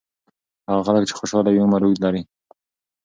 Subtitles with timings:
[0.69, 2.21] هغه خلک چې خوشاله وي، عمر اوږد لري.